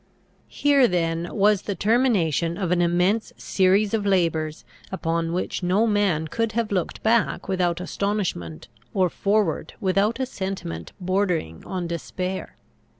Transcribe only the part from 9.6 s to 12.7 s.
without a sentiment bordering on despair.